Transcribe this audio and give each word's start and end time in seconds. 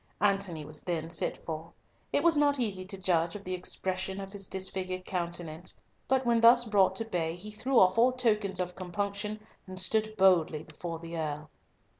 Antony 0.19 0.65
was 0.65 0.81
then 0.81 1.11
sent 1.11 1.37
for. 1.45 1.73
It 2.11 2.23
was 2.23 2.35
not 2.35 2.59
easy 2.59 2.83
to 2.85 2.97
judge 2.97 3.35
of 3.35 3.43
the 3.43 3.53
expression 3.53 4.19
of 4.19 4.31
his 4.31 4.47
disfigured 4.47 5.05
countenance, 5.05 5.77
but 6.07 6.25
when 6.25 6.41
thus 6.41 6.65
brought 6.65 6.95
to 6.95 7.05
bay 7.05 7.35
he 7.35 7.51
threw 7.51 7.77
off 7.79 7.99
all 7.99 8.11
tokens 8.11 8.59
of 8.59 8.73
compunction, 8.75 9.45
and 9.67 9.79
stood 9.79 10.17
boldly 10.17 10.63
before 10.63 10.97
the 10.97 11.15
Earl. 11.15 11.51